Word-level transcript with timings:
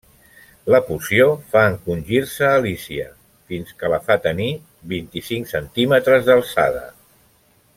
La 0.75 0.79
poció 0.85 1.25
fa 1.51 1.61
encongir-se 1.71 2.47
Alícia 2.53 3.05
fins 3.51 3.77
que 3.83 3.93
la 3.95 4.01
fa 4.09 4.17
tenir 4.25 4.49
vint-i-cinc 4.95 5.53
centímetres 5.53 6.27
d'alçada. 6.31 6.83